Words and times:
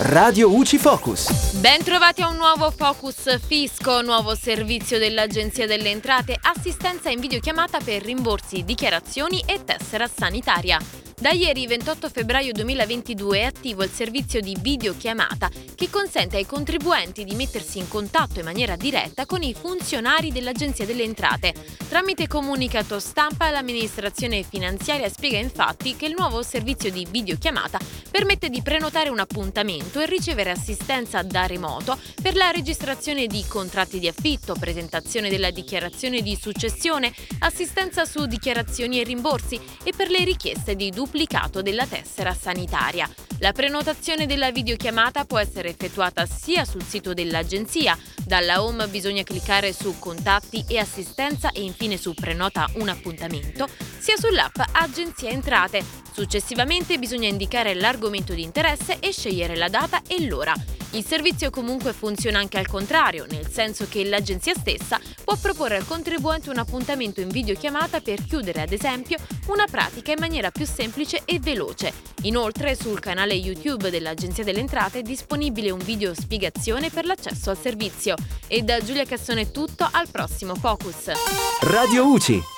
Radio 0.00 0.54
UCI 0.54 0.78
Focus. 0.78 1.54
Ben 1.54 1.82
trovati 1.82 2.22
a 2.22 2.28
un 2.28 2.36
nuovo 2.36 2.70
Focus 2.70 3.36
Fisco, 3.44 4.00
nuovo 4.00 4.36
servizio 4.36 4.96
dell'Agenzia 4.96 5.66
delle 5.66 5.90
Entrate, 5.90 6.38
assistenza 6.40 7.10
in 7.10 7.18
videochiamata 7.18 7.80
per 7.80 8.04
rimborsi, 8.04 8.62
dichiarazioni 8.64 9.42
e 9.44 9.64
tessera 9.64 10.06
sanitaria. 10.06 11.07
Da 11.20 11.30
ieri 11.32 11.66
28 11.66 12.10
febbraio 12.10 12.52
2022 12.52 13.40
è 13.40 13.42
attivo 13.42 13.82
il 13.82 13.90
servizio 13.90 14.40
di 14.40 14.56
videochiamata 14.60 15.50
che 15.74 15.90
consente 15.90 16.36
ai 16.36 16.46
contribuenti 16.46 17.24
di 17.24 17.34
mettersi 17.34 17.78
in 17.78 17.88
contatto 17.88 18.38
in 18.38 18.44
maniera 18.44 18.76
diretta 18.76 19.26
con 19.26 19.42
i 19.42 19.52
funzionari 19.52 20.30
dell'Agenzia 20.30 20.86
delle 20.86 21.02
Entrate. 21.02 21.54
Tramite 21.88 22.28
comunicato 22.28 23.00
stampa 23.00 23.50
l'amministrazione 23.50 24.44
finanziaria 24.44 25.08
spiega 25.08 25.38
infatti 25.38 25.96
che 25.96 26.06
il 26.06 26.14
nuovo 26.16 26.42
servizio 26.42 26.92
di 26.92 27.04
videochiamata 27.10 27.80
permette 28.12 28.48
di 28.48 28.62
prenotare 28.62 29.08
un 29.08 29.18
appuntamento 29.18 30.00
e 30.00 30.06
ricevere 30.06 30.52
assistenza 30.52 31.22
da 31.22 31.46
remoto 31.46 31.98
per 32.22 32.36
la 32.36 32.50
registrazione 32.50 33.26
di 33.26 33.44
contratti 33.48 33.98
di 33.98 34.06
affitto, 34.06 34.54
presentazione 34.54 35.30
della 35.30 35.50
dichiarazione 35.50 36.22
di 36.22 36.38
successione, 36.40 37.12
assistenza 37.40 38.04
su 38.04 38.26
dichiarazioni 38.26 39.00
e 39.00 39.04
rimborsi 39.04 39.60
e 39.82 39.92
per 39.96 40.10
le 40.10 40.22
richieste 40.22 40.76
di 40.76 40.90
duplicazione 40.90 41.06
duplicato 41.08 41.62
della 41.62 41.86
tessera 41.86 42.34
sanitaria. 42.34 43.08
La 43.38 43.52
prenotazione 43.52 44.26
della 44.26 44.50
videochiamata 44.50 45.24
può 45.24 45.38
essere 45.38 45.70
effettuata 45.70 46.26
sia 46.26 46.66
sul 46.66 46.82
sito 46.82 47.14
dell'agenzia, 47.14 47.96
dalla 48.26 48.62
home 48.62 48.86
bisogna 48.88 49.22
cliccare 49.22 49.72
su 49.72 49.98
contatti 49.98 50.64
e 50.68 50.78
assistenza 50.78 51.50
e 51.52 51.62
infine 51.62 51.96
su 51.96 52.12
prenota 52.12 52.68
un 52.74 52.88
appuntamento, 52.88 53.66
sia 53.98 54.16
sull'app 54.18 54.60
Agenzia 54.72 55.30
Entrate. 55.30 56.07
Successivamente 56.18 56.98
bisogna 56.98 57.28
indicare 57.28 57.74
l'argomento 57.74 58.34
di 58.34 58.42
interesse 58.42 58.98
e 58.98 59.12
scegliere 59.12 59.54
la 59.54 59.68
data 59.68 60.02
e 60.04 60.26
l'ora. 60.26 60.52
Il 60.90 61.04
servizio 61.04 61.48
comunque 61.48 61.92
funziona 61.92 62.40
anche 62.40 62.58
al 62.58 62.66
contrario, 62.66 63.24
nel 63.30 63.48
senso 63.48 63.86
che 63.88 64.02
l'agenzia 64.04 64.52
stessa 64.52 64.98
può 65.22 65.36
proporre 65.36 65.76
al 65.76 65.86
contribuente 65.86 66.50
un 66.50 66.58
appuntamento 66.58 67.20
in 67.20 67.28
videochiamata 67.28 68.00
per 68.00 68.24
chiudere 68.26 68.62
ad 68.62 68.72
esempio 68.72 69.16
una 69.46 69.66
pratica 69.70 70.10
in 70.10 70.18
maniera 70.18 70.50
più 70.50 70.66
semplice 70.66 71.22
e 71.24 71.38
veloce. 71.38 71.92
Inoltre 72.22 72.74
sul 72.74 72.98
canale 72.98 73.34
YouTube 73.34 73.88
dell'Agenzia 73.88 74.42
delle 74.42 74.58
Entrate 74.58 74.98
è 74.98 75.02
disponibile 75.02 75.70
un 75.70 75.78
video 75.78 76.14
spiegazione 76.14 76.90
per 76.90 77.04
l'accesso 77.04 77.50
al 77.50 77.58
servizio. 77.58 78.16
E 78.48 78.62
da 78.62 78.80
Giulia 78.80 79.04
Cassone 79.04 79.42
è 79.42 79.50
tutto, 79.52 79.88
al 79.88 80.08
prossimo 80.10 80.56
Focus. 80.56 81.12
Radio 81.60 82.08
UCI. 82.08 82.56